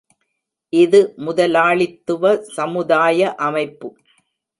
இது 0.73 0.99
முதலாளித்துவ 1.17 2.23
சமுதாய 2.55 3.29
அமைப்பு. 3.47 3.89